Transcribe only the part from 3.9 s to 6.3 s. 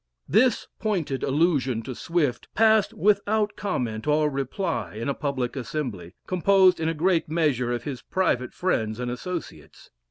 or reply in a public assembly,